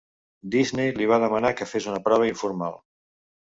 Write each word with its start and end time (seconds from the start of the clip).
Disney 0.53 0.89
li 0.95 1.07
va 1.11 1.19
demanar 1.23 1.51
que 1.59 1.67
fes 1.75 1.87
una 1.93 2.01
prova 2.09 2.31
informal. 2.31 2.81